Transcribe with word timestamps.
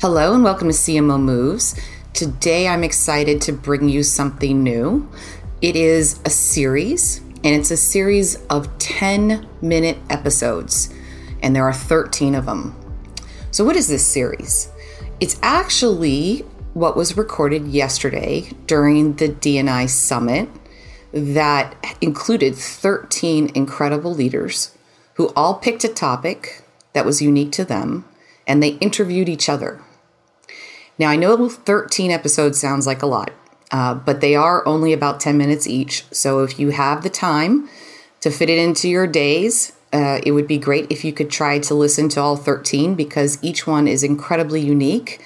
Hello 0.00 0.32
and 0.32 0.44
welcome 0.44 0.68
to 0.68 0.74
CMO 0.74 1.20
Moves. 1.20 1.74
Today 2.12 2.68
I'm 2.68 2.84
excited 2.84 3.40
to 3.40 3.52
bring 3.52 3.88
you 3.88 4.04
something 4.04 4.62
new. 4.62 5.10
It 5.60 5.74
is 5.74 6.20
a 6.24 6.30
series, 6.30 7.18
and 7.18 7.46
it's 7.46 7.72
a 7.72 7.76
series 7.76 8.36
of 8.44 8.78
10 8.78 9.48
minute 9.60 9.98
episodes, 10.08 10.94
and 11.42 11.56
there 11.56 11.64
are 11.64 11.72
13 11.72 12.36
of 12.36 12.46
them. 12.46 12.76
So, 13.50 13.64
what 13.64 13.74
is 13.74 13.88
this 13.88 14.06
series? 14.06 14.70
It's 15.18 15.36
actually 15.42 16.44
what 16.74 16.96
was 16.96 17.16
recorded 17.16 17.66
yesterday 17.66 18.52
during 18.66 19.14
the 19.14 19.30
DNI 19.30 19.88
summit 19.88 20.48
that 21.10 21.74
included 22.00 22.54
13 22.54 23.50
incredible 23.52 24.14
leaders 24.14 24.78
who 25.14 25.32
all 25.34 25.54
picked 25.54 25.82
a 25.82 25.88
topic 25.88 26.62
that 26.92 27.04
was 27.04 27.20
unique 27.20 27.50
to 27.50 27.64
them 27.64 28.04
and 28.46 28.62
they 28.62 28.78
interviewed 28.78 29.28
each 29.28 29.48
other. 29.48 29.82
Now, 30.98 31.10
I 31.10 31.16
know 31.16 31.48
13 31.48 32.10
episodes 32.10 32.58
sounds 32.58 32.86
like 32.86 33.02
a 33.02 33.06
lot, 33.06 33.30
uh, 33.70 33.94
but 33.94 34.20
they 34.20 34.34
are 34.34 34.66
only 34.66 34.92
about 34.92 35.20
10 35.20 35.38
minutes 35.38 35.66
each. 35.66 36.04
So 36.10 36.42
if 36.42 36.58
you 36.58 36.70
have 36.70 37.02
the 37.02 37.10
time 37.10 37.68
to 38.20 38.30
fit 38.30 38.50
it 38.50 38.58
into 38.58 38.88
your 38.88 39.06
days, 39.06 39.72
uh, 39.92 40.20
it 40.24 40.32
would 40.32 40.48
be 40.48 40.58
great 40.58 40.90
if 40.90 41.04
you 41.04 41.12
could 41.12 41.30
try 41.30 41.58
to 41.60 41.74
listen 41.74 42.08
to 42.10 42.20
all 42.20 42.36
13 42.36 42.94
because 42.94 43.38
each 43.42 43.66
one 43.66 43.86
is 43.86 44.02
incredibly 44.02 44.60
unique 44.60 45.20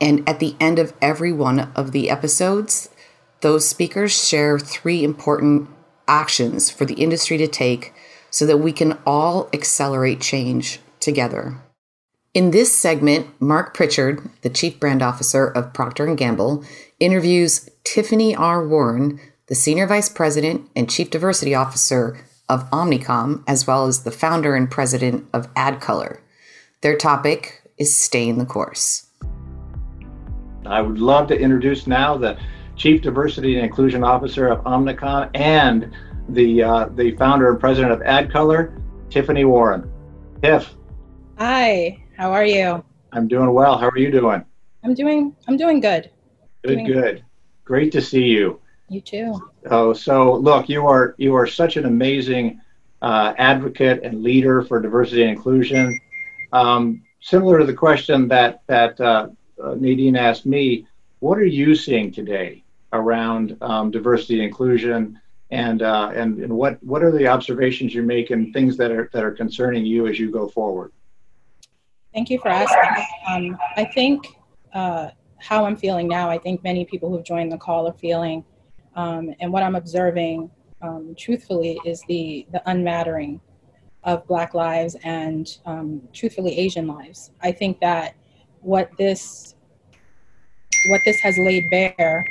and 0.00 0.26
at 0.28 0.40
the 0.40 0.56
end 0.58 0.78
of 0.78 0.94
every 1.02 1.32
one 1.32 1.70
of 1.76 1.92
the 1.92 2.08
episodes, 2.08 2.88
those 3.42 3.68
speakers 3.68 4.26
share 4.26 4.58
three 4.58 5.04
important 5.04 5.68
actions 6.08 6.70
for 6.70 6.84
the 6.84 6.94
industry 6.94 7.36
to 7.36 7.46
take 7.46 7.92
so 8.30 8.46
that 8.46 8.58
we 8.58 8.72
can 8.72 8.98
all 9.04 9.48
accelerate 9.52 10.20
change 10.20 10.80
together. 11.00 11.58
In 12.32 12.52
this 12.52 12.80
segment, 12.80 13.26
Mark 13.40 13.74
Pritchard, 13.74 14.20
the 14.42 14.50
Chief 14.50 14.78
Brand 14.78 15.02
Officer 15.02 15.48
of 15.48 15.72
Procter 15.72 16.14
& 16.14 16.16
Gamble, 16.16 16.62
interviews 17.00 17.68
Tiffany 17.82 18.36
R. 18.36 18.64
Warren, 18.68 19.18
the 19.48 19.56
Senior 19.56 19.88
Vice 19.88 20.08
President 20.08 20.70
and 20.76 20.88
Chief 20.88 21.10
Diversity 21.10 21.56
Officer 21.56 22.24
of 22.48 22.70
Omnicom, 22.70 23.42
as 23.48 23.66
well 23.66 23.88
as 23.88 24.04
the 24.04 24.12
founder 24.12 24.54
and 24.54 24.70
president 24.70 25.26
of 25.32 25.52
AdColor. 25.54 26.20
Their 26.82 26.96
topic 26.96 27.68
is 27.78 27.96
Staying 27.96 28.38
the 28.38 28.46
Course. 28.46 29.08
I 30.66 30.82
would 30.82 31.00
love 31.00 31.26
to 31.28 31.36
introduce 31.36 31.88
now 31.88 32.16
the 32.16 32.38
Chief 32.76 33.02
Diversity 33.02 33.56
and 33.56 33.66
Inclusion 33.66 34.04
Officer 34.04 34.46
of 34.46 34.62
Omnicom 34.62 35.30
and 35.34 35.92
the 36.28 36.62
uh, 36.62 36.88
the 36.94 37.16
founder 37.16 37.50
and 37.50 37.58
president 37.58 37.92
of 37.92 37.98
AdColor, 38.02 38.80
Tiffany 39.10 39.44
Warren. 39.44 39.90
Tiff. 40.40 40.76
Hi, 41.38 42.04
how 42.20 42.34
are 42.34 42.44
you? 42.44 42.84
I'm 43.12 43.28
doing 43.28 43.50
well. 43.54 43.78
How 43.78 43.88
are 43.88 43.96
you 43.96 44.10
doing? 44.10 44.44
I'm 44.84 44.92
doing 44.92 45.34
I'm 45.48 45.56
doing 45.56 45.80
good. 45.80 46.10
Good, 46.62 46.74
doing 46.74 46.86
good. 46.86 47.24
Great 47.64 47.90
to 47.92 48.02
see 48.02 48.24
you. 48.24 48.60
You 48.90 49.00
too. 49.00 49.50
Oh, 49.70 49.94
so 49.94 50.34
look, 50.34 50.68
you 50.68 50.86
are 50.86 51.14
you 51.16 51.34
are 51.34 51.46
such 51.46 51.78
an 51.78 51.86
amazing 51.86 52.60
uh, 53.00 53.32
advocate 53.38 54.02
and 54.02 54.22
leader 54.22 54.60
for 54.60 54.82
diversity 54.82 55.22
and 55.22 55.30
inclusion. 55.30 55.98
Um, 56.52 57.02
similar 57.22 57.58
to 57.58 57.64
the 57.64 57.72
question 57.72 58.28
that 58.28 58.60
that 58.66 59.00
uh, 59.00 59.28
uh, 59.62 59.76
Nadine 59.76 60.16
asked 60.16 60.44
me, 60.44 60.86
what 61.20 61.38
are 61.38 61.46
you 61.46 61.74
seeing 61.74 62.12
today 62.12 62.62
around 62.92 63.56
um, 63.62 63.90
diversity 63.90 64.34
and 64.34 64.44
inclusion, 64.44 65.18
and 65.50 65.80
uh, 65.80 66.10
and 66.14 66.38
and 66.38 66.52
what 66.52 66.82
what 66.82 67.02
are 67.02 67.12
the 67.12 67.28
observations 67.28 67.94
you 67.94 68.02
make 68.02 68.28
and 68.28 68.52
things 68.52 68.76
that 68.76 68.90
are 68.90 69.08
that 69.14 69.24
are 69.24 69.32
concerning 69.32 69.86
you 69.86 70.06
as 70.06 70.18
you 70.18 70.30
go 70.30 70.46
forward? 70.46 70.92
Thank 72.12 72.28
you 72.30 72.38
for 72.40 72.48
asking. 72.48 73.04
Um, 73.28 73.58
I 73.76 73.84
think 73.84 74.26
uh, 74.72 75.10
how 75.38 75.64
I'm 75.64 75.76
feeling 75.76 76.08
now. 76.08 76.28
I 76.28 76.38
think 76.38 76.62
many 76.64 76.84
people 76.84 77.10
who've 77.10 77.24
joined 77.24 77.52
the 77.52 77.58
call 77.58 77.88
are 77.88 77.92
feeling, 77.92 78.44
um, 78.96 79.32
and 79.40 79.52
what 79.52 79.62
I'm 79.62 79.76
observing, 79.76 80.50
um, 80.82 81.14
truthfully, 81.16 81.80
is 81.84 82.02
the 82.08 82.46
the 82.52 82.62
unmattering 82.68 83.40
of 84.02 84.26
Black 84.26 84.54
lives 84.54 84.96
and, 85.04 85.58
um, 85.66 86.00
truthfully, 86.14 86.58
Asian 86.58 86.86
lives. 86.86 87.32
I 87.42 87.52
think 87.52 87.80
that 87.80 88.14
what 88.60 88.90
this 88.98 89.54
what 90.88 91.02
this 91.04 91.20
has 91.20 91.36
laid 91.38 91.68
bare 91.70 92.26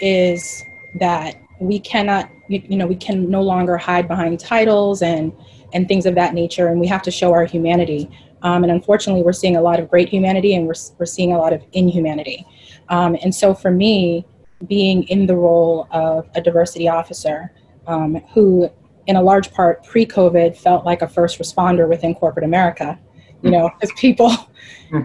is 0.00 0.64
that 0.98 1.40
we 1.60 1.78
cannot 1.78 2.30
you 2.48 2.76
know 2.76 2.86
we 2.86 2.96
can 2.96 3.30
no 3.30 3.42
longer 3.42 3.76
hide 3.76 4.08
behind 4.08 4.40
titles 4.40 5.02
and 5.02 5.32
and 5.72 5.86
things 5.86 6.06
of 6.06 6.14
that 6.14 6.34
nature 6.34 6.68
and 6.68 6.80
we 6.80 6.86
have 6.86 7.02
to 7.02 7.10
show 7.10 7.32
our 7.32 7.44
humanity 7.44 8.10
um, 8.42 8.62
and 8.64 8.72
unfortunately 8.72 9.22
we're 9.22 9.32
seeing 9.32 9.56
a 9.56 9.62
lot 9.62 9.78
of 9.80 9.88
great 9.88 10.08
humanity 10.08 10.54
and 10.54 10.66
we're, 10.66 10.74
we're 10.98 11.06
seeing 11.06 11.32
a 11.32 11.38
lot 11.38 11.52
of 11.52 11.62
inhumanity. 11.72 12.46
Um, 12.88 13.16
and 13.22 13.34
so 13.34 13.54
for 13.54 13.70
me 13.70 14.26
being 14.66 15.04
in 15.04 15.26
the 15.26 15.36
role 15.36 15.88
of 15.90 16.28
a 16.34 16.40
diversity 16.40 16.88
officer 16.88 17.52
um, 17.86 18.16
who 18.34 18.70
in 19.06 19.16
a 19.16 19.22
large 19.22 19.52
part 19.52 19.84
pre-covid 19.84 20.56
felt 20.56 20.84
like 20.84 21.02
a 21.02 21.08
first 21.08 21.38
responder 21.38 21.88
within 21.88 22.14
corporate 22.14 22.44
america 22.44 22.98
you 23.40 23.50
know 23.50 23.70
because 23.80 23.90
people 23.98 24.30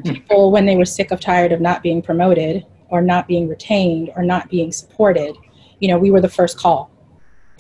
people 0.04 0.52
when 0.52 0.66
they 0.66 0.76
were 0.76 0.84
sick 0.84 1.12
of 1.12 1.22
tired 1.22 1.54
of 1.54 1.62
not 1.62 1.82
being 1.82 2.02
promoted 2.02 2.66
or 2.90 3.02
not 3.02 3.30
being 3.30 3.48
retained 3.48 4.12
or 4.18 4.24
not 4.24 4.50
being 4.50 4.74
supported 4.74 5.38
you 5.80 5.88
know 5.88 5.98
we 5.98 6.12
were 6.12 6.22
the 6.22 6.30
first 6.30 6.58
call. 6.58 6.92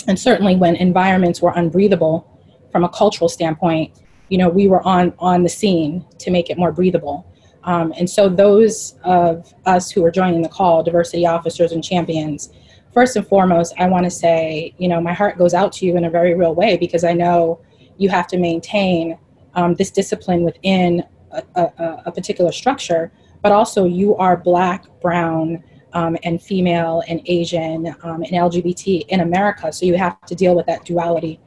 And 0.08 0.20
certainly 0.20 0.56
when 0.56 0.76
environments 0.76 1.42
were 1.42 1.52
unbreathable 1.56 2.28
from 2.72 2.84
a 2.84 2.90
cultural 2.90 3.30
standpoint 3.30 4.00
you 4.30 4.38
know 4.38 4.50
we 4.50 4.68
were 4.68 4.86
on 4.86 5.14
on 5.20 5.44
the 5.44 5.50
scene 5.50 6.06
to 6.20 6.32
make 6.32 6.50
it 6.50 6.58
more 6.58 6.72
breathable 6.72 7.32
um, 7.64 7.94
and 7.98 8.08
so 8.10 8.30
those 8.30 8.96
of 9.04 9.54
us 9.66 9.90
who 9.90 10.04
are 10.06 10.12
joining 10.12 10.42
the 10.42 10.50
call 10.50 10.84
diversity 10.84 11.26
officers 11.26 11.72
and 11.72 11.84
champions 11.84 12.52
first 12.94 13.16
and 13.16 13.28
foremost 13.28 13.74
i 13.78 13.88
want 13.88 14.04
to 14.04 14.12
say 14.12 14.74
you 14.78 14.88
know 14.88 15.02
my 15.02 15.14
heart 15.14 15.38
goes 15.38 15.54
out 15.54 15.72
to 15.72 15.86
you 15.86 15.98
in 15.98 16.06
a 16.06 16.10
very 16.10 16.34
real 16.34 16.56
way 16.56 16.78
because 16.78 17.04
i 17.04 17.14
know 17.14 17.60
you 17.98 18.10
have 18.10 18.28
to 18.28 18.38
maintain 18.38 19.18
um, 19.56 19.74
this 19.76 19.92
discipline 19.92 20.44
within 20.44 21.04
a, 21.32 21.44
a, 21.56 22.04
a, 22.08 22.12
particular 22.12 22.52
structure, 22.52 23.12
but 23.42 23.52
also 23.52 23.86
you 23.86 24.16
are 24.16 24.38
black, 24.38 24.86
brown, 25.02 25.64
um, 25.94 26.18
and 26.24 26.42
female, 26.42 27.04
and 27.08 27.22
Asian, 27.26 27.88
um, 28.04 28.24
and 28.24 28.32
LGBT 28.32 29.08
in 29.08 29.22
America. 29.22 29.72
So 29.72 29.86
you 29.86 29.96
have 29.96 30.20
to 30.22 30.36
deal 30.36 30.56
with 30.56 30.66
that 30.66 30.84
duality 30.86 31.40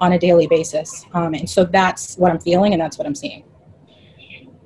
on 0.00 0.12
a 0.12 0.18
daily 0.18 0.46
basis. 0.46 1.04
Um, 1.12 1.34
and 1.34 1.48
so 1.48 1.64
that's 1.64 2.16
what 2.16 2.30
I'm 2.30 2.40
feeling, 2.40 2.72
and 2.72 2.80
that's 2.80 2.98
what 2.98 3.06
I'm 3.06 3.14
seeing. 3.14 3.44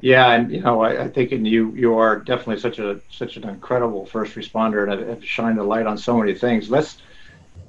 Yeah, 0.01 0.33
and 0.33 0.53
you 0.53 0.61
know, 0.61 0.83
I, 0.83 1.05
I 1.05 1.09
think 1.09 1.33
and 1.33 1.47
you 1.47 1.73
you 1.75 1.97
are 1.97 2.19
definitely 2.19 2.61
such 2.61 2.79
a 2.79 3.01
such 3.11 3.37
an 3.37 3.49
incredible 3.49 4.05
first 4.05 4.35
responder, 4.35 4.91
and 4.91 5.09
have, 5.09 5.25
shined 5.25 5.59
the 5.59 5.63
light 5.63 5.87
on 5.87 5.97
so 5.97 6.19
many 6.19 6.35
things. 6.35 6.69
Let's 6.69 6.99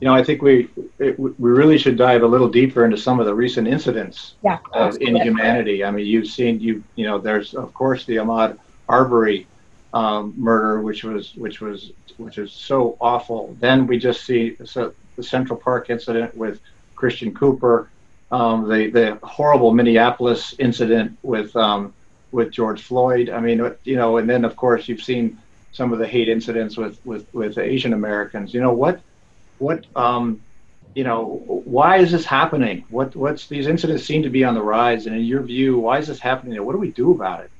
you 0.01 0.07
know, 0.07 0.13
I 0.13 0.23
think 0.23 0.41
we 0.41 0.67
it, 0.99 1.17
we 1.17 1.31
really 1.37 1.77
should 1.77 1.97
dive 1.97 2.23
a 2.23 2.27
little 2.27 2.49
deeper 2.49 2.83
into 2.83 2.97
some 2.97 3.19
of 3.21 3.25
the 3.25 3.33
recent 3.33 3.67
incidents 3.67 4.35
yeah, 4.43 4.59
of 4.73 4.97
inhumanity. 4.99 5.85
I 5.85 5.91
mean, 5.91 6.05
you've 6.05 6.27
seen 6.27 6.59
you 6.59 6.83
you 6.95 7.05
know, 7.05 7.17
there's 7.17 7.53
of 7.53 7.73
course 7.73 8.03
the 8.05 8.17
Ahmaud 8.17 8.57
Arbery 8.89 9.47
um, 9.93 10.33
murder, 10.35 10.81
which 10.81 11.05
was 11.05 11.33
which 11.35 11.61
was 11.61 11.93
which 12.17 12.37
is 12.37 12.51
so 12.51 12.97
awful. 12.99 13.55
Then 13.61 13.87
we 13.87 13.97
just 13.97 14.25
see 14.25 14.57
so 14.65 14.93
the 15.15 15.23
Central 15.23 15.57
Park 15.57 15.89
incident 15.89 16.35
with 16.35 16.59
Christian 16.95 17.33
Cooper. 17.33 17.89
um, 18.31 18.67
the 18.67 18.89
the 18.89 19.19
horrible 19.23 19.73
Minneapolis 19.73 20.55
incident 20.59 21.17
with 21.23 21.55
um, 21.55 21.93
with 22.31 22.51
George 22.51 22.81
Floyd. 22.81 23.29
I 23.29 23.39
mean, 23.39 23.71
you 23.83 23.95
know, 23.95 24.17
and 24.17 24.29
then 24.29 24.45
of 24.45 24.55
course 24.55 24.87
you've 24.87 25.03
seen 25.03 25.37
some 25.71 25.93
of 25.93 25.99
the 25.99 26.07
hate 26.07 26.29
incidents 26.29 26.77
with 26.77 27.03
with 27.05 27.31
with 27.33 27.57
Asian 27.57 27.93
Americans. 27.93 28.53
You 28.53 28.61
know 28.61 28.73
what 28.73 29.01
what 29.59 29.85
um, 29.95 30.41
you 30.95 31.03
know 31.03 31.41
why 31.65 31.97
is 31.97 32.11
this 32.11 32.25
happening? 32.25 32.83
What 32.89 33.15
what's 33.15 33.47
these 33.47 33.67
incidents 33.67 34.03
seem 34.03 34.23
to 34.23 34.29
be 34.29 34.43
on 34.43 34.53
the 34.53 34.61
rise, 34.61 35.05
and 35.05 35.15
in 35.15 35.23
your 35.23 35.43
view, 35.43 35.77
why 35.79 35.99
is 35.99 36.07
this 36.07 36.19
happening? 36.19 36.63
What 36.63 36.73
do 36.73 36.79
we 36.79 36.91
do 36.91 37.11
about 37.11 37.43
it? 37.43 37.51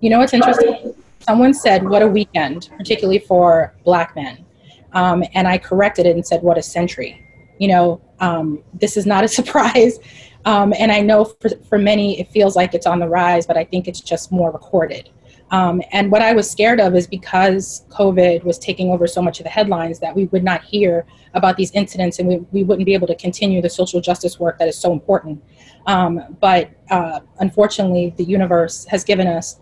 You 0.00 0.10
know 0.10 0.18
what's 0.18 0.34
interesting? 0.34 0.94
Someone 1.20 1.54
said, 1.54 1.86
"What 1.86 2.02
a 2.02 2.08
weekend," 2.08 2.70
particularly 2.76 3.18
for 3.18 3.74
Black 3.84 4.14
men, 4.14 4.44
um, 4.92 5.24
and 5.34 5.48
I 5.48 5.58
corrected 5.58 6.06
it 6.06 6.14
and 6.14 6.24
said, 6.24 6.42
"What 6.42 6.56
a 6.56 6.62
century." 6.62 7.25
You 7.58 7.68
know, 7.68 8.00
um, 8.20 8.62
this 8.74 8.96
is 8.96 9.06
not 9.06 9.24
a 9.24 9.28
surprise. 9.38 9.98
Um, 10.44 10.72
and 10.78 10.92
I 10.92 11.00
know 11.00 11.24
for, 11.24 11.50
for 11.68 11.78
many 11.78 12.20
it 12.20 12.28
feels 12.28 12.54
like 12.54 12.74
it's 12.74 12.86
on 12.86 13.00
the 13.00 13.08
rise, 13.08 13.46
but 13.46 13.56
I 13.56 13.64
think 13.64 13.88
it's 13.88 14.00
just 14.00 14.30
more 14.30 14.52
recorded. 14.52 15.10
Um, 15.50 15.80
and 15.92 16.10
what 16.10 16.22
I 16.22 16.32
was 16.32 16.50
scared 16.50 16.80
of 16.80 16.96
is 16.96 17.06
because 17.06 17.84
COVID 17.90 18.42
was 18.42 18.58
taking 18.58 18.90
over 18.90 19.06
so 19.06 19.22
much 19.22 19.38
of 19.38 19.44
the 19.44 19.50
headlines 19.50 20.00
that 20.00 20.14
we 20.14 20.24
would 20.26 20.42
not 20.42 20.64
hear 20.64 21.06
about 21.34 21.56
these 21.56 21.70
incidents 21.72 22.18
and 22.18 22.28
we, 22.28 22.36
we 22.50 22.64
wouldn't 22.64 22.86
be 22.86 22.94
able 22.94 23.06
to 23.06 23.14
continue 23.14 23.62
the 23.62 23.70
social 23.70 24.00
justice 24.00 24.40
work 24.40 24.58
that 24.58 24.66
is 24.66 24.76
so 24.76 24.92
important. 24.92 25.42
Um, 25.86 26.36
but 26.40 26.70
uh, 26.90 27.20
unfortunately, 27.38 28.12
the 28.16 28.24
universe 28.24 28.86
has 28.86 29.04
given 29.04 29.28
us 29.28 29.60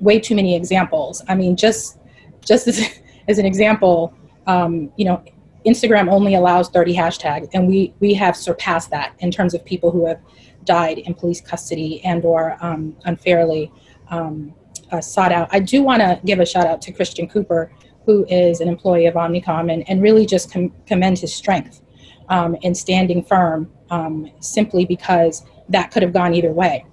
way 0.00 0.18
too 0.18 0.34
many 0.34 0.56
examples. 0.56 1.22
I 1.28 1.34
mean, 1.34 1.56
just 1.56 1.98
just 2.44 2.66
as, 2.66 3.00
as 3.28 3.38
an 3.38 3.46
example, 3.46 4.12
um, 4.46 4.92
you 4.96 5.04
know, 5.04 5.22
Instagram 5.66 6.10
only 6.10 6.34
allows 6.34 6.70
30 6.70 6.94
hashtags, 6.94 7.48
and 7.52 7.68
we 7.68 7.94
we 8.00 8.14
have 8.14 8.36
surpassed 8.36 8.90
that 8.90 9.14
in 9.18 9.30
terms 9.30 9.54
of 9.54 9.64
people 9.64 9.90
who 9.90 10.06
have 10.06 10.20
died 10.64 10.98
in 10.98 11.14
police 11.14 11.40
custody 11.40 12.02
and 12.04 12.24
or 12.24 12.56
um, 12.60 12.96
unfairly 13.04 13.70
um, 14.08 14.54
uh, 14.90 15.00
sought 15.00 15.32
out. 15.32 15.48
I 15.52 15.60
do 15.60 15.82
want 15.82 16.00
to 16.00 16.20
give 16.24 16.40
a 16.40 16.46
shout 16.46 16.66
out 16.66 16.80
to 16.82 16.92
Christian 16.92 17.28
Cooper, 17.28 17.72
who 18.06 18.26
is 18.28 18.60
an 18.60 18.68
employee 18.68 19.06
of 19.06 19.14
Omnicom, 19.14 19.72
and, 19.72 19.88
and 19.88 20.02
really 20.02 20.26
just 20.26 20.52
com- 20.52 20.72
commend 20.86 21.18
his 21.18 21.34
strength 21.34 21.82
um, 22.28 22.56
in 22.62 22.74
standing 22.74 23.22
firm, 23.22 23.70
um, 23.90 24.30
simply 24.40 24.84
because 24.84 25.44
that 25.68 25.90
could 25.90 26.02
have 26.02 26.12
gone 26.12 26.34
either 26.34 26.52
way. 26.52 26.84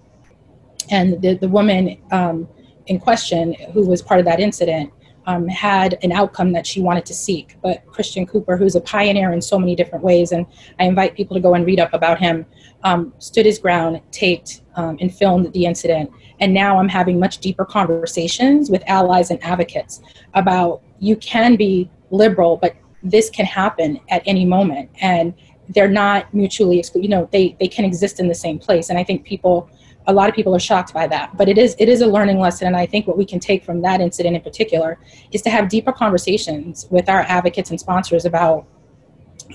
And 0.90 1.22
the 1.22 1.36
the 1.36 1.48
woman 1.48 1.98
um, 2.12 2.48
in 2.88 3.00
question, 3.00 3.54
who 3.74 3.86
was 3.86 4.02
part 4.02 4.20
of 4.20 4.26
that 4.26 4.40
incident, 4.40 4.92
um, 5.28 5.48
had 5.48 6.00
an 6.04 6.12
outcome 6.14 6.54
that 6.54 6.66
she 6.66 6.82
wanted 6.82 7.06
to 7.06 7.14
seek. 7.14 7.58
But 7.62 7.86
Christian 7.86 8.26
Cooper, 8.26 8.56
who's 8.56 8.76
a 8.76 8.82
pioneer 8.82 9.32
in 9.34 9.42
so 9.42 9.60
many 9.60 9.76
different 9.76 10.04
ways, 10.04 10.32
and 10.32 10.46
I 10.80 10.86
invite 10.86 11.16
people 11.16 11.36
to 11.36 11.42
go 11.42 11.54
and 11.54 11.66
read 11.66 11.80
up 11.80 11.94
about 11.94 12.18
him, 12.18 12.46
um, 12.84 13.14
stood 13.20 13.46
his 13.46 13.60
ground, 13.60 14.02
taped 14.12 14.62
um, 14.76 14.98
and 15.02 15.14
filmed 15.14 15.52
the 15.52 15.66
incident. 15.66 16.12
And 16.40 16.54
now 16.54 16.80
I'm 16.80 16.88
having 16.88 17.20
much 17.20 17.40
deeper 17.40 17.66
conversations 17.66 18.70
with 18.70 18.84
allies 18.88 19.30
and 19.30 19.44
advocates 19.44 20.02
about 20.34 20.82
you 21.00 21.18
can 21.18 21.58
be 21.58 21.90
liberal, 22.10 22.56
but 22.58 22.76
this 23.04 23.30
can 23.30 23.46
happen 23.46 24.00
at 24.10 24.24
any 24.26 24.46
moment. 24.46 24.90
And 25.02 25.34
they're 25.70 25.90
not 25.90 26.34
mutually 26.34 26.80
exclusive. 26.80 27.04
You 27.04 27.10
know, 27.10 27.30
they, 27.34 27.58
they 27.60 27.68
can 27.68 27.84
exist 27.84 28.22
in 28.22 28.30
the 28.30 28.36
same 28.36 28.60
place. 28.60 28.90
And 28.90 28.98
I 28.98 29.04
think 29.04 29.26
people 29.26 29.70
a 30.08 30.14
lot 30.14 30.30
of 30.30 30.36
people 30.36 30.56
are 30.56 30.60
shocked 30.60 30.94
by 30.94 31.06
that 31.06 31.36
but 31.38 31.48
it 31.48 31.58
is 31.58 31.76
it 31.80 31.90
is 31.90 32.02
a 32.02 32.08
learning 32.08 32.40
lesson. 32.40 32.68
And 32.68 32.76
i 32.76 32.86
think 32.86 33.08
what 33.08 33.18
we 33.18 33.26
can 33.26 33.40
take 33.40 33.64
from 33.64 33.82
that 33.82 34.02
incident 34.02 34.36
in 34.36 34.42
particular 34.42 35.00
is 35.32 35.42
to 35.44 35.50
have 35.50 35.70
deeper 35.70 35.92
conversations 35.92 36.88
with 36.90 37.10
our 37.10 37.22
advocates 37.22 37.70
and 37.70 37.80
sponsors 37.80 38.26
about 38.26 38.66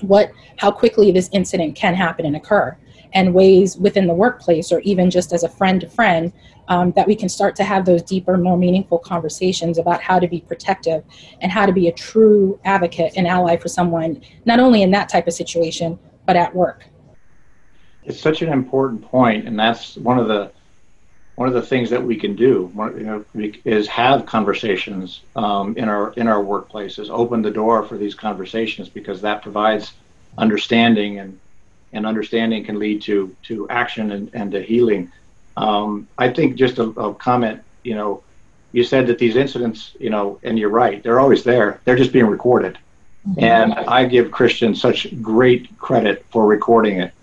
what 0.01 0.31
how 0.57 0.71
quickly 0.71 1.11
this 1.11 1.29
incident 1.31 1.75
can 1.75 1.93
happen 1.93 2.25
and 2.25 2.35
occur 2.35 2.77
and 3.13 3.33
ways 3.33 3.77
within 3.77 4.07
the 4.07 4.13
workplace 4.13 4.71
or 4.71 4.79
even 4.81 5.09
just 5.09 5.33
as 5.33 5.43
a 5.43 5.49
friend 5.49 5.81
to 5.81 5.89
friend 5.89 6.33
um, 6.67 6.91
that 6.93 7.05
we 7.05 7.15
can 7.15 7.29
start 7.29 7.55
to 7.55 7.63
have 7.63 7.85
those 7.85 8.01
deeper 8.01 8.37
more 8.37 8.57
meaningful 8.57 8.97
conversations 8.97 9.77
about 9.77 10.01
how 10.01 10.17
to 10.17 10.27
be 10.27 10.41
protective 10.41 11.03
and 11.41 11.51
how 11.51 11.65
to 11.65 11.73
be 11.73 11.87
a 11.87 11.91
true 11.91 12.59
advocate 12.65 13.13
and 13.15 13.27
ally 13.27 13.57
for 13.57 13.67
someone 13.67 14.21
not 14.45 14.59
only 14.59 14.81
in 14.81 14.91
that 14.91 15.09
type 15.09 15.27
of 15.27 15.33
situation 15.33 15.97
but 16.25 16.35
at 16.35 16.53
work 16.55 16.85
it's 18.05 18.19
such 18.19 18.41
an 18.41 18.51
important 18.51 19.03
point, 19.03 19.47
and 19.47 19.59
that's 19.59 19.95
one 19.97 20.19
of 20.19 20.27
the 20.27 20.51
one 21.35 21.47
of 21.47 21.55
the 21.55 21.61
things 21.61 21.89
that 21.89 22.03
we 22.03 22.15
can 22.15 22.35
do 22.35 22.71
you 22.95 23.03
know, 23.03 23.25
is 23.65 23.87
have 23.87 24.25
conversations 24.25 25.21
um, 25.35 25.75
in 25.77 25.89
our 25.89 26.13
in 26.13 26.27
our 26.27 26.43
workplaces. 26.43 27.09
Open 27.09 27.41
the 27.41 27.51
door 27.51 27.83
for 27.83 27.97
these 27.97 28.13
conversations 28.13 28.89
because 28.89 29.21
that 29.21 29.41
provides 29.41 29.93
understanding, 30.37 31.19
and 31.19 31.39
and 31.91 32.05
understanding 32.05 32.63
can 32.63 32.77
lead 32.77 33.01
to 33.03 33.35
to 33.43 33.67
action 33.69 34.11
and, 34.11 34.29
and 34.33 34.51
to 34.51 34.61
healing. 34.61 35.11
Um, 35.57 36.07
I 36.17 36.29
think 36.29 36.55
just 36.55 36.77
a, 36.79 36.83
a 36.83 37.13
comment. 37.15 37.61
You 37.83 37.95
know, 37.95 38.23
you 38.71 38.83
said 38.83 39.07
that 39.07 39.17
these 39.17 39.35
incidents, 39.35 39.91
you 39.99 40.09
know, 40.09 40.39
and 40.43 40.57
you're 40.59 40.69
right. 40.69 41.01
They're 41.01 41.19
always 41.19 41.43
there. 41.43 41.81
They're 41.85 41.95
just 41.95 42.13
being 42.13 42.27
recorded. 42.27 42.77
Mm-hmm. 43.27 43.43
And 43.43 43.73
I 43.73 44.05
give 44.05 44.31
Christian 44.31 44.75
such 44.75 45.21
great 45.21 45.77
credit 45.77 46.25
for 46.29 46.45
recording 46.45 46.99
it 46.99 47.13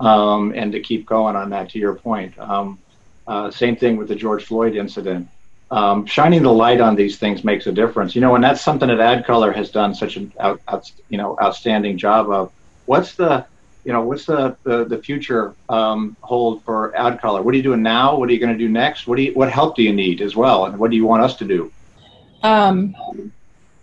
um, 0.00 0.52
and 0.54 0.72
to 0.72 0.80
keep 0.80 1.06
going 1.06 1.36
on 1.36 1.50
that, 1.50 1.70
to 1.70 1.78
your 1.78 1.94
point. 1.94 2.38
Um, 2.38 2.78
uh, 3.26 3.50
same 3.50 3.76
thing 3.76 3.96
with 3.96 4.08
the 4.08 4.14
George 4.14 4.44
Floyd 4.44 4.76
incident. 4.76 5.28
Um, 5.70 6.06
shining 6.06 6.42
the 6.44 6.52
light 6.52 6.80
on 6.80 6.94
these 6.94 7.18
things 7.18 7.42
makes 7.42 7.66
a 7.66 7.72
difference, 7.72 8.14
you 8.14 8.20
know, 8.20 8.36
and 8.36 8.44
that's 8.44 8.60
something 8.60 8.88
that 8.88 8.98
AdColor 8.98 9.52
has 9.54 9.70
done 9.70 9.94
such 9.94 10.16
an 10.16 10.32
out, 10.38 10.60
out, 10.68 10.90
you 11.08 11.18
know 11.18 11.36
outstanding 11.42 11.98
job 11.98 12.30
of. 12.30 12.52
What's 12.84 13.16
the 13.16 13.44
you 13.84 13.92
know 13.92 14.02
what's 14.02 14.26
the 14.26 14.56
the, 14.62 14.84
the 14.84 14.98
future 14.98 15.56
um, 15.68 16.16
hold 16.20 16.62
for 16.62 16.92
AdColor? 16.96 17.42
What 17.42 17.52
are 17.52 17.56
you 17.56 17.64
doing 17.64 17.82
now? 17.82 18.16
What 18.16 18.28
are 18.28 18.32
you 18.32 18.38
going 18.38 18.52
to 18.52 18.58
do 18.58 18.68
next? 18.68 19.08
What 19.08 19.16
do 19.16 19.22
you 19.22 19.34
what 19.34 19.50
help 19.50 19.74
do 19.74 19.82
you 19.82 19.92
need 19.92 20.20
as 20.20 20.36
well, 20.36 20.66
and 20.66 20.78
what 20.78 20.92
do 20.92 20.96
you 20.96 21.04
want 21.04 21.22
us 21.22 21.34
to 21.38 21.44
do? 21.44 21.72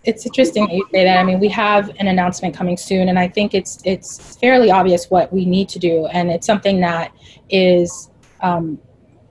It's 0.04 0.26
interesting 0.26 0.66
that 0.66 0.74
you 0.74 0.86
say 0.92 1.06
that. 1.06 1.18
I 1.18 1.24
mean, 1.24 1.40
we 1.40 1.48
have 1.50 1.90
an 1.98 2.08
announcement 2.08 2.54
coming 2.54 2.76
soon, 2.76 3.08
and 3.08 3.18
I 3.18 3.28
think 3.28 3.54
it's 3.54 3.82
it's 3.86 4.36
fairly 4.38 4.70
obvious 4.70 5.10
what 5.10 5.32
we 5.32 5.46
need 5.46 5.70
to 5.70 5.80
do, 5.80 6.08
and 6.08 6.30
it's 6.30 6.46
something 6.46 6.82
that 6.82 7.14
is 7.50 8.10
um, 8.42 8.80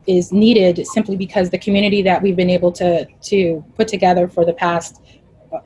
is 0.06 0.32
needed 0.32 0.86
simply 0.86 1.16
because 1.16 1.50
the 1.50 1.58
community 1.58 2.00
that 2.02 2.22
we've 2.22 2.36
been 2.36 2.50
able 2.50 2.72
to 2.72 3.04
to 3.04 3.64
put 3.76 3.86
together 3.86 4.28
for 4.28 4.46
the 4.46 4.54
past 4.54 5.02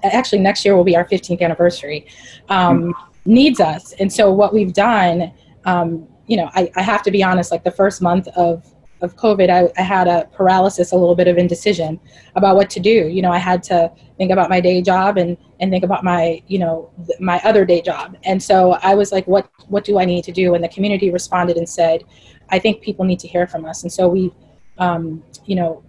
actually 0.02 0.40
next 0.40 0.64
year 0.64 0.76
will 0.76 0.82
be 0.82 0.96
our 0.96 1.04
15th 1.04 1.40
anniversary 1.40 2.06
um, 2.48 2.92
needs 3.24 3.60
us, 3.60 3.92
and 4.00 4.12
so 4.12 4.32
what 4.32 4.52
we've 4.52 4.72
done. 4.72 5.32
Um, 5.64 6.08
you 6.28 6.36
know, 6.36 6.50
I, 6.54 6.68
I 6.74 6.82
have 6.82 7.04
to 7.04 7.12
be 7.12 7.22
honest. 7.22 7.52
Like 7.52 7.62
the 7.62 7.70
first 7.70 8.02
month 8.02 8.26
of 8.28 8.64
of 9.02 9.16
COVID, 9.16 9.50
I, 9.50 9.70
I, 9.78 9.82
had 9.82 10.08
a 10.08 10.26
paralysis, 10.32 10.92
a 10.92 10.96
little 10.96 11.14
bit 11.14 11.28
of 11.28 11.36
indecision 11.36 12.00
about 12.34 12.56
what 12.56 12.70
to 12.70 12.80
do. 12.80 13.08
You 13.08 13.20
know, 13.20 13.30
I 13.30 13.38
had 13.38 13.62
to 13.64 13.92
think 14.16 14.30
about 14.30 14.48
my 14.48 14.60
day 14.60 14.80
job 14.80 15.18
and, 15.18 15.36
and 15.60 15.70
think 15.70 15.84
about 15.84 16.02
my, 16.02 16.42
you 16.46 16.58
know, 16.58 16.90
th- 17.06 17.20
my 17.20 17.38
other 17.44 17.64
day 17.64 17.82
job. 17.82 18.16
And 18.24 18.42
so 18.42 18.72
I 18.82 18.94
was 18.94 19.12
like, 19.12 19.26
what, 19.26 19.50
what 19.68 19.84
do 19.84 19.98
I 19.98 20.04
need 20.06 20.24
to 20.24 20.32
do? 20.32 20.54
And 20.54 20.64
the 20.64 20.68
community 20.68 21.10
responded 21.10 21.58
and 21.58 21.68
said, 21.68 22.04
I 22.48 22.58
think 22.58 22.80
people 22.80 23.04
need 23.04 23.18
to 23.20 23.28
hear 23.28 23.46
from 23.46 23.66
us. 23.66 23.82
And 23.82 23.92
so 23.92 24.08
we, 24.08 24.32
um, 24.78 25.22
you 25.44 25.56
know, 25.56 25.84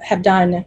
have 0.00 0.22
done 0.22 0.64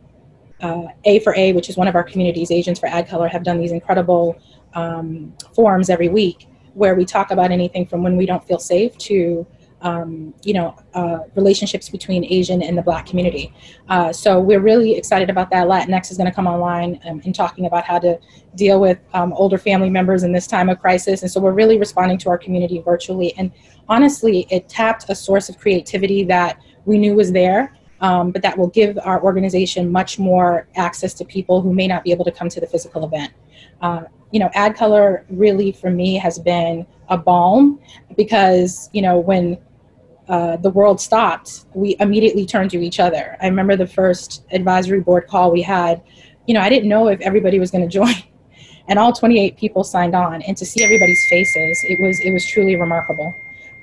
uh, 0.61 0.87
A 1.05 1.19
for 1.19 1.35
A, 1.35 1.53
which 1.53 1.69
is 1.69 1.77
one 1.77 1.87
of 1.87 1.95
our 1.95 2.03
communities, 2.03 2.51
Asians 2.51 2.79
for 2.79 2.89
AdColor, 2.89 3.29
have 3.29 3.43
done 3.43 3.59
these 3.59 3.71
incredible 3.71 4.37
um, 4.73 5.33
forums 5.55 5.89
every 5.89 6.09
week 6.09 6.47
where 6.73 6.95
we 6.95 7.05
talk 7.05 7.31
about 7.31 7.51
anything 7.51 7.85
from 7.85 8.03
when 8.03 8.17
we 8.17 8.25
don't 8.25 8.45
feel 8.45 8.59
safe 8.59 8.97
to 8.97 9.47
um, 9.81 10.33
you 10.43 10.53
know, 10.53 10.75
uh, 10.93 11.19
relationships 11.35 11.89
between 11.89 12.25
Asian 12.25 12.61
and 12.63 12.77
the 12.77 12.81
Black 12.81 13.05
community. 13.05 13.53
Uh, 13.89 14.11
so 14.11 14.39
we're 14.39 14.59
really 14.59 14.95
excited 14.95 15.29
about 15.29 15.49
that. 15.51 15.67
Latinx 15.67 16.11
is 16.11 16.17
going 16.17 16.29
to 16.29 16.35
come 16.35 16.47
online 16.47 16.99
um, 17.05 17.21
and 17.25 17.35
talking 17.35 17.65
about 17.65 17.85
how 17.85 17.99
to 17.99 18.19
deal 18.55 18.79
with 18.79 18.97
um, 19.13 19.33
older 19.33 19.57
family 19.57 19.89
members 19.89 20.23
in 20.23 20.31
this 20.31 20.47
time 20.47 20.69
of 20.69 20.79
crisis. 20.79 21.21
And 21.21 21.29
so 21.29 21.39
we're 21.39 21.51
really 21.51 21.77
responding 21.77 22.17
to 22.19 22.29
our 22.29 22.37
community 22.37 22.81
virtually. 22.81 23.35
And 23.37 23.51
honestly, 23.87 24.47
it 24.49 24.67
tapped 24.67 25.05
a 25.09 25.15
source 25.15 25.47
of 25.49 25.59
creativity 25.59 26.23
that 26.25 26.59
we 26.85 26.97
knew 26.97 27.15
was 27.15 27.31
there. 27.31 27.73
Um, 27.99 28.31
but 28.31 28.43
that 28.43 28.55
will 28.55 28.67
give 28.67 28.99
our 29.03 29.23
organization 29.23 29.91
much 29.91 30.19
more 30.19 30.67
access 30.75 31.15
to 31.15 31.25
people 31.25 31.61
who 31.61 31.73
may 31.73 31.87
not 31.87 32.03
be 32.03 32.11
able 32.11 32.25
to 32.25 32.31
come 32.31 32.47
to 32.49 32.59
the 32.59 32.67
physical 32.67 33.03
event. 33.05 33.33
Uh, 33.81 34.03
you 34.31 34.39
know, 34.39 34.49
AdColor 34.49 35.23
really 35.29 35.71
for 35.71 35.89
me 35.89 36.15
has 36.15 36.37
been 36.37 36.85
a 37.09 37.17
balm 37.17 37.79
because 38.15 38.89
you 38.93 39.01
know 39.01 39.19
when 39.19 39.57
uh, 40.29 40.57
the 40.57 40.69
world 40.69 40.99
stopped, 40.99 41.65
we 41.73 41.95
immediately 41.99 42.45
turned 42.45 42.69
to 42.71 42.81
each 42.81 42.99
other. 42.99 43.37
I 43.41 43.47
remember 43.47 43.77
the 43.77 43.87
first 43.87 44.43
advisory 44.51 44.99
board 44.99 45.27
call 45.27 45.51
we 45.51 45.61
had. 45.61 46.01
You 46.47 46.53
know, 46.53 46.59
I 46.59 46.69
didn't 46.69 46.89
know 46.89 47.07
if 47.07 47.21
everybody 47.21 47.59
was 47.59 47.71
going 47.71 47.83
to 47.89 47.89
join, 47.89 48.15
and 48.87 48.99
all 48.99 49.13
28 49.13 49.57
people 49.57 49.83
signed 49.83 50.15
on. 50.15 50.41
And 50.41 50.57
to 50.57 50.65
see 50.65 50.83
everybody's 50.83 51.23
faces, 51.29 51.79
it 51.83 51.99
was 52.01 52.19
it 52.19 52.31
was 52.31 52.45
truly 52.45 52.75
remarkable. 52.75 53.33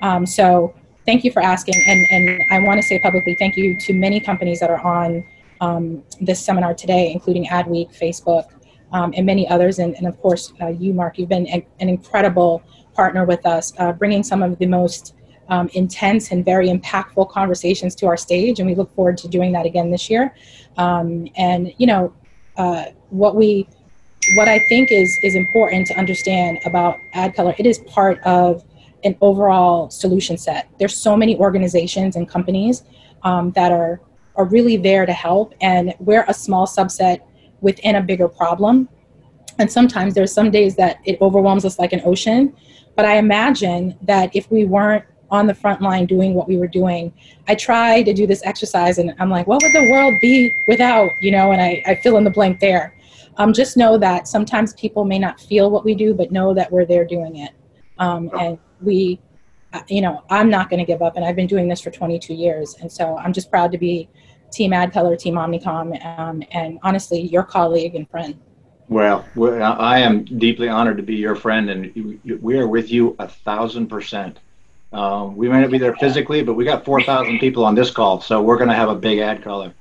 Um, 0.01 0.25
so, 0.25 0.75
thank 1.05 1.23
you 1.23 1.31
for 1.31 1.41
asking, 1.41 1.75
and 1.87 2.05
and 2.11 2.43
I 2.51 2.59
want 2.59 2.79
to 2.79 2.83
say 2.83 2.99
publicly 2.99 3.35
thank 3.35 3.57
you 3.57 3.79
to 3.79 3.93
many 3.93 4.19
companies 4.19 4.59
that 4.59 4.69
are 4.69 4.81
on 4.81 5.25
um, 5.61 6.03
this 6.21 6.39
seminar 6.43 6.73
today, 6.73 7.11
including 7.11 7.45
Adweek, 7.45 7.97
Facebook, 7.97 8.49
um, 8.91 9.13
and 9.17 9.25
many 9.25 9.47
others, 9.47 9.79
and, 9.79 9.95
and 9.95 10.05
of 10.05 10.19
course 10.21 10.53
uh, 10.61 10.67
you, 10.67 10.93
Mark. 10.93 11.17
You've 11.17 11.29
been 11.29 11.47
a, 11.47 11.65
an 11.79 11.89
incredible 11.89 12.61
partner 12.95 13.25
with 13.25 13.45
us, 13.45 13.73
uh, 13.77 13.91
bringing 13.91 14.23
some 14.23 14.41
of 14.41 14.57
the 14.59 14.65
most 14.65 15.13
um, 15.49 15.69
intense 15.73 16.31
and 16.31 16.43
very 16.43 16.69
impactful 16.69 17.29
conversations 17.29 17.93
to 17.95 18.07
our 18.07 18.17
stage, 18.17 18.59
and 18.59 18.67
we 18.67 18.75
look 18.75 18.93
forward 18.95 19.17
to 19.19 19.27
doing 19.27 19.51
that 19.51 19.65
again 19.65 19.91
this 19.91 20.09
year. 20.09 20.33
Um, 20.77 21.27
and 21.35 21.73
you 21.77 21.87
know, 21.87 22.13
uh, 22.57 22.85
what 23.09 23.35
we, 23.35 23.67
what 24.37 24.47
I 24.47 24.59
think 24.69 24.91
is 24.91 25.15
is 25.23 25.35
important 25.35 25.87
to 25.87 25.97
understand 25.97 26.59
about 26.65 26.97
AdColor, 27.13 27.55
it 27.59 27.65
is 27.65 27.79
part 27.79 28.19
of 28.23 28.63
an 29.03 29.15
overall 29.21 29.89
solution 29.91 30.37
set. 30.37 30.67
There's 30.79 30.97
so 30.97 31.15
many 31.15 31.37
organizations 31.37 32.15
and 32.15 32.27
companies 32.27 32.83
um, 33.23 33.51
that 33.51 33.71
are 33.71 34.01
are 34.35 34.45
really 34.45 34.75
there 34.75 35.05
to 35.05 35.13
help, 35.13 35.53
and 35.61 35.93
we're 35.99 36.25
a 36.27 36.33
small 36.33 36.67
subset 36.67 37.19
within 37.61 37.95
a 37.95 38.01
bigger 38.01 38.27
problem. 38.27 38.89
And 39.59 39.71
sometimes 39.71 40.13
there's 40.13 40.33
some 40.33 40.51
days 40.51 40.75
that 40.75 40.99
it 41.05 41.19
overwhelms 41.21 41.65
us 41.65 41.79
like 41.79 41.93
an 41.93 42.01
ocean. 42.05 42.55
But 42.95 43.05
I 43.05 43.17
imagine 43.17 43.97
that 44.03 44.35
if 44.35 44.49
we 44.51 44.65
weren't 44.65 45.05
on 45.31 45.47
the 45.47 45.53
front 45.53 45.81
line 45.81 46.05
doing 46.05 46.33
what 46.33 46.47
we 46.47 46.57
were 46.57 46.67
doing. 46.67 47.13
I 47.47 47.55
try 47.55 48.03
to 48.03 48.13
do 48.13 48.27
this 48.27 48.41
exercise 48.45 48.97
and 48.97 49.13
I'm 49.19 49.29
like, 49.29 49.47
what 49.47 49.61
would 49.63 49.73
the 49.73 49.89
world 49.89 50.15
be 50.21 50.55
without, 50.67 51.09
you 51.21 51.31
know, 51.31 51.51
and 51.51 51.61
I, 51.61 51.83
I 51.85 51.95
fill 51.95 52.17
in 52.17 52.23
the 52.23 52.29
blank 52.29 52.59
there. 52.59 52.95
Um, 53.37 53.51
just 53.51 53.75
know 53.75 53.97
that 53.97 54.27
sometimes 54.27 54.73
people 54.73 55.03
may 55.03 55.19
not 55.19 55.39
feel 55.39 55.69
what 55.69 55.83
we 55.83 55.93
do, 55.93 56.13
but 56.13 56.31
know 56.31 56.53
that 56.53 56.71
we're 56.71 56.85
there 56.85 57.05
doing 57.05 57.37
it. 57.37 57.51
Um, 57.97 58.29
and 58.39 58.57
we, 58.81 59.19
uh, 59.73 59.81
you 59.89 60.01
know, 60.01 60.23
I'm 60.29 60.49
not 60.49 60.69
going 60.69 60.79
to 60.79 60.85
give 60.85 61.01
up 61.01 61.15
and 61.15 61.25
I've 61.25 61.35
been 61.35 61.47
doing 61.47 61.67
this 61.67 61.81
for 61.81 61.91
22 61.91 62.33
years. 62.33 62.75
And 62.79 62.91
so 62.91 63.17
I'm 63.17 63.33
just 63.33 63.49
proud 63.49 63.71
to 63.71 63.77
be 63.77 64.07
Team 64.51 64.71
AdColor, 64.71 65.17
Team 65.19 65.35
Omnicom, 65.35 66.19
um, 66.19 66.43
and 66.51 66.79
honestly, 66.83 67.19
your 67.21 67.43
colleague 67.43 67.95
and 67.95 68.09
friend. 68.09 68.39
Well, 68.87 69.25
I 69.37 69.99
am 69.99 70.25
deeply 70.25 70.69
honored 70.69 70.97
to 70.97 71.03
be 71.03 71.15
your 71.15 71.35
friend, 71.35 71.69
and 71.69 72.19
we 72.41 72.57
are 72.57 72.67
with 72.67 72.91
you 72.91 73.15
a 73.19 73.27
thousand 73.27 73.87
percent. 73.87 74.39
Um, 74.93 75.35
we 75.35 75.49
may 75.49 75.59
not 75.59 75.71
be 75.71 75.77
there 75.77 75.95
physically, 75.95 76.43
but 76.43 76.53
we 76.53 76.63
got 76.63 76.85
4,000 76.85 77.39
people 77.39 77.65
on 77.65 77.75
this 77.75 77.91
call, 77.91 78.21
so 78.21 78.41
we're 78.41 78.57
going 78.57 78.69
to 78.69 78.75
have 78.75 78.89
a 78.89 78.95
big 78.95 79.19
AdColor. 79.19 79.73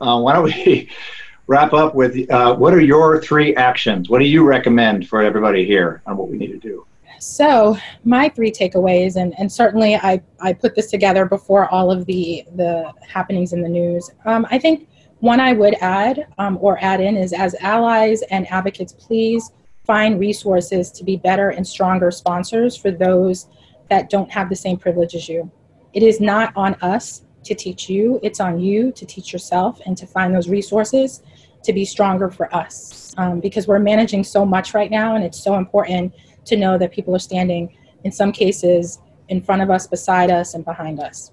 Uh, 0.00 0.20
why 0.20 0.34
don't 0.34 0.44
we 0.44 0.88
wrap 1.46 1.72
up 1.72 1.94
with 1.94 2.30
uh, 2.30 2.54
what 2.54 2.72
are 2.72 2.80
your 2.80 3.20
three 3.20 3.54
actions? 3.56 4.08
What 4.08 4.20
do 4.20 4.26
you 4.26 4.44
recommend 4.44 5.08
for 5.08 5.22
everybody 5.22 5.64
here 5.64 6.02
on 6.06 6.16
what 6.16 6.28
we 6.28 6.36
need 6.36 6.52
to 6.52 6.58
do? 6.58 6.86
So 7.18 7.76
my 8.04 8.28
three 8.28 8.52
takeaways, 8.52 9.16
and, 9.16 9.34
and 9.38 9.50
certainly 9.50 9.96
I, 9.96 10.22
I 10.40 10.52
put 10.52 10.74
this 10.74 10.90
together 10.90 11.26
before 11.26 11.68
all 11.68 11.90
of 11.90 12.06
the, 12.06 12.44
the 12.54 12.92
happenings 13.06 13.52
in 13.52 13.62
the 13.62 13.68
news. 13.68 14.10
Um, 14.24 14.46
I 14.50 14.58
think 14.58 14.88
one 15.20 15.38
I 15.38 15.52
would 15.52 15.74
add 15.80 16.26
um, 16.38 16.58
or 16.60 16.82
add 16.82 17.00
in 17.00 17.16
is 17.16 17.32
as 17.32 17.54
allies 17.60 18.22
and 18.30 18.50
advocates, 18.50 18.92
please 18.92 19.52
find 19.84 20.18
resources 20.18 20.90
to 20.92 21.04
be 21.04 21.16
better 21.16 21.50
and 21.50 21.66
stronger 21.66 22.10
sponsors 22.10 22.76
for 22.76 22.90
those 22.90 23.48
that 23.88 24.08
don't 24.08 24.30
have 24.30 24.48
the 24.48 24.56
same 24.56 24.76
privilege 24.76 25.14
as 25.14 25.28
you. 25.28 25.50
It 25.92 26.02
is 26.02 26.20
not 26.20 26.52
on 26.56 26.74
us 26.76 27.22
to 27.44 27.54
teach 27.54 27.88
you, 27.88 28.20
it's 28.22 28.40
on 28.40 28.60
you 28.60 28.92
to 28.92 29.06
teach 29.06 29.32
yourself 29.32 29.80
and 29.86 29.96
to 29.96 30.06
find 30.06 30.34
those 30.34 30.48
resources 30.48 31.22
to 31.62 31.72
be 31.72 31.84
stronger 31.84 32.30
for 32.30 32.54
us. 32.54 33.14
Um, 33.18 33.40
because 33.40 33.66
we're 33.66 33.78
managing 33.78 34.24
so 34.24 34.46
much 34.46 34.72
right 34.72 34.90
now, 34.90 35.16
and 35.16 35.24
it's 35.24 35.42
so 35.42 35.56
important 35.56 36.14
to 36.46 36.56
know 36.56 36.78
that 36.78 36.92
people 36.92 37.14
are 37.14 37.20
standing, 37.20 37.76
in 38.04 38.12
some 38.12 38.32
cases, 38.32 39.00
in 39.28 39.42
front 39.42 39.60
of 39.62 39.70
us, 39.70 39.86
beside 39.86 40.30
us, 40.30 40.54
and 40.54 40.64
behind 40.64 41.00
us. 41.00 41.32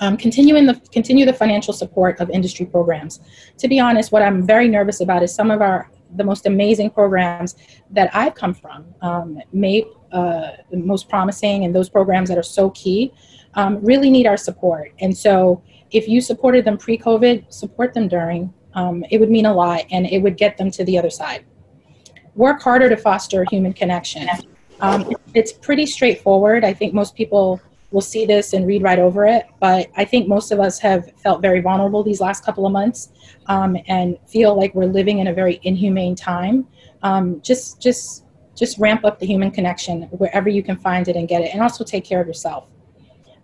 Um, 0.00 0.16
continuing 0.16 0.66
the 0.66 0.74
continue 0.92 1.24
the 1.24 1.32
financial 1.32 1.72
support 1.72 2.20
of 2.20 2.28
industry 2.30 2.66
programs. 2.66 3.20
To 3.58 3.66
be 3.66 3.80
honest, 3.80 4.12
what 4.12 4.22
I'm 4.22 4.46
very 4.46 4.68
nervous 4.68 5.00
about 5.00 5.22
is 5.22 5.34
some 5.34 5.50
of 5.50 5.62
our 5.62 5.90
the 6.14 6.24
most 6.24 6.46
amazing 6.46 6.90
programs 6.90 7.56
that 7.90 8.10
I've 8.14 8.34
come 8.34 8.54
from. 8.54 8.86
Um, 9.02 9.40
MAIP, 9.54 9.86
uh, 10.12 10.52
the 10.70 10.76
most 10.76 11.08
promising, 11.08 11.64
and 11.64 11.74
those 11.74 11.88
programs 11.88 12.28
that 12.28 12.38
are 12.38 12.42
so 12.42 12.70
key, 12.70 13.12
um, 13.54 13.82
really 13.82 14.10
need 14.10 14.26
our 14.26 14.36
support. 14.36 14.92
And 15.00 15.16
so, 15.16 15.62
if 15.90 16.08
you 16.08 16.20
supported 16.20 16.64
them 16.64 16.76
pre-COVID, 16.76 17.52
support 17.52 17.94
them 17.94 18.08
during. 18.08 18.52
Um, 18.74 19.04
it 19.10 19.18
would 19.18 19.30
mean 19.30 19.46
a 19.46 19.54
lot, 19.54 19.84
and 19.90 20.06
it 20.06 20.18
would 20.18 20.36
get 20.36 20.58
them 20.58 20.70
to 20.72 20.84
the 20.84 20.98
other 20.98 21.10
side. 21.10 21.46
Work 22.34 22.60
harder 22.60 22.90
to 22.90 22.96
foster 22.96 23.46
human 23.50 23.72
connection. 23.72 24.28
Um, 24.80 25.10
it's 25.32 25.52
pretty 25.52 25.86
straightforward. 25.86 26.64
I 26.64 26.74
think 26.74 26.92
most 26.92 27.14
people 27.14 27.60
will 27.90 28.00
see 28.00 28.26
this 28.26 28.52
and 28.52 28.66
read 28.66 28.82
right 28.82 28.98
over 28.98 29.26
it. 29.26 29.46
But 29.60 29.88
I 29.96 30.04
think 30.04 30.28
most 30.28 30.52
of 30.52 30.60
us 30.60 30.78
have 30.80 31.12
felt 31.22 31.40
very 31.42 31.60
vulnerable 31.60 32.02
these 32.02 32.20
last 32.20 32.44
couple 32.44 32.66
of 32.66 32.72
months 32.72 33.10
um, 33.46 33.76
and 33.86 34.18
feel 34.26 34.56
like 34.56 34.74
we're 34.74 34.86
living 34.86 35.18
in 35.18 35.28
a 35.28 35.32
very 35.32 35.60
inhumane 35.62 36.14
time. 36.14 36.66
Um, 37.02 37.40
just, 37.42 37.80
just, 37.80 38.24
just 38.56 38.78
ramp 38.78 39.04
up 39.04 39.18
the 39.18 39.26
human 39.26 39.50
connection 39.50 40.02
wherever 40.12 40.48
you 40.48 40.62
can 40.62 40.76
find 40.76 41.08
it 41.08 41.16
and 41.16 41.28
get 41.28 41.42
it, 41.42 41.52
and 41.52 41.62
also 41.62 41.84
take 41.84 42.04
care 42.04 42.20
of 42.20 42.26
yourself. 42.26 42.68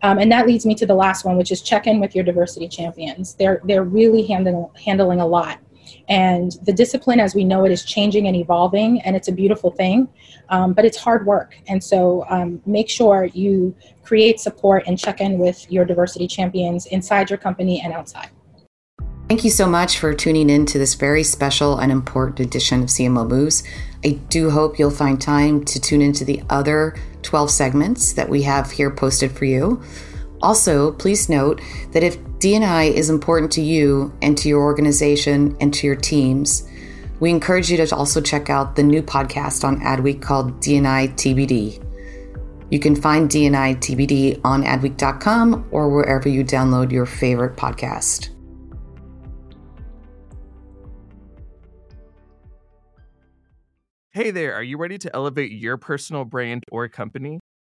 Um, 0.02 0.18
and 0.18 0.32
that 0.32 0.46
leads 0.46 0.66
me 0.66 0.74
to 0.76 0.86
the 0.86 0.94
last 0.94 1.24
one, 1.24 1.36
which 1.36 1.52
is 1.52 1.62
check 1.62 1.86
in 1.86 2.00
with 2.00 2.14
your 2.14 2.24
diversity 2.24 2.66
champions. 2.66 3.34
They're 3.34 3.60
they're 3.64 3.84
really 3.84 4.26
handling 4.26 4.68
handling 4.84 5.20
a 5.20 5.26
lot. 5.26 5.60
And 6.08 6.52
the 6.62 6.72
discipline, 6.72 7.20
as 7.20 7.34
we 7.34 7.44
know 7.44 7.64
it, 7.64 7.72
is 7.72 7.84
changing 7.84 8.26
and 8.26 8.36
evolving, 8.36 9.00
and 9.02 9.16
it's 9.16 9.28
a 9.28 9.32
beautiful 9.32 9.70
thing, 9.70 10.08
um, 10.48 10.72
but 10.72 10.84
it's 10.84 10.96
hard 10.96 11.26
work. 11.26 11.54
And 11.68 11.82
so 11.82 12.24
um, 12.28 12.60
make 12.66 12.88
sure 12.88 13.26
you 13.32 13.74
create 14.02 14.40
support 14.40 14.84
and 14.86 14.98
check 14.98 15.20
in 15.20 15.38
with 15.38 15.70
your 15.70 15.84
diversity 15.84 16.26
champions 16.26 16.86
inside 16.86 17.30
your 17.30 17.38
company 17.38 17.80
and 17.80 17.92
outside. 17.92 18.30
Thank 19.28 19.44
you 19.44 19.50
so 19.50 19.66
much 19.66 19.98
for 19.98 20.12
tuning 20.12 20.50
in 20.50 20.66
to 20.66 20.78
this 20.78 20.92
very 20.92 21.22
special 21.22 21.78
and 21.78 21.90
important 21.90 22.40
edition 22.40 22.82
of 22.82 22.88
CMO 22.88 23.26
Moves. 23.26 23.62
I 24.04 24.18
do 24.28 24.50
hope 24.50 24.78
you'll 24.78 24.90
find 24.90 25.18
time 25.18 25.64
to 25.64 25.80
tune 25.80 26.02
into 26.02 26.24
the 26.24 26.42
other 26.50 26.96
12 27.22 27.50
segments 27.50 28.12
that 28.12 28.28
we 28.28 28.42
have 28.42 28.72
here 28.72 28.90
posted 28.90 29.32
for 29.32 29.46
you. 29.46 29.82
Also, 30.42 30.92
please 30.92 31.30
note 31.30 31.62
that 31.92 32.02
if 32.02 32.18
DNI 32.42 32.92
is 32.92 33.08
important 33.08 33.52
to 33.52 33.62
you 33.62 34.12
and 34.20 34.36
to 34.36 34.48
your 34.48 34.62
organization 34.62 35.56
and 35.60 35.72
to 35.74 35.86
your 35.86 35.94
teams, 35.94 36.68
we 37.20 37.30
encourage 37.30 37.70
you 37.70 37.76
to 37.76 37.94
also 37.94 38.20
check 38.20 38.50
out 38.50 38.74
the 38.74 38.82
new 38.82 39.00
podcast 39.00 39.62
on 39.62 39.78
Adweek 39.78 40.20
called 40.20 40.60
DNI 40.60 41.12
TBD. 41.12 41.78
You 42.68 42.80
can 42.80 42.96
find 42.96 43.30
DNI 43.30 43.76
TBD 43.76 44.40
on 44.42 44.64
adweek.com 44.64 45.68
or 45.70 45.88
wherever 45.88 46.28
you 46.28 46.42
download 46.42 46.90
your 46.90 47.06
favorite 47.06 47.56
podcast. 47.56 48.30
Hey 54.10 54.32
there, 54.32 54.52
are 54.54 54.64
you 54.64 54.78
ready 54.78 54.98
to 54.98 55.14
elevate 55.14 55.52
your 55.52 55.76
personal 55.76 56.24
brand 56.24 56.64
or 56.72 56.88
company? 56.88 57.38